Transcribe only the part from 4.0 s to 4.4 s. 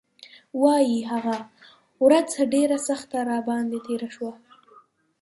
شوه.